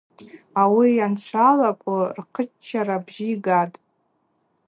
[0.61, 3.77] Ауи йанчӏвалакву рхъыччара бжьы йгӏатӏ.